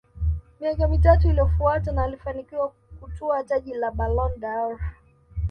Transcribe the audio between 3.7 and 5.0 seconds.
la Ballon dâOr